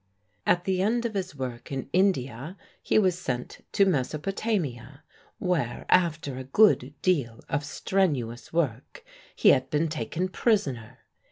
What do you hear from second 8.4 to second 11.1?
work, he had been taken prisoner.